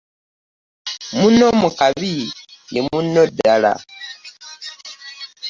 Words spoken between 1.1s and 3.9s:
Munno mu kabi ye munno ddala.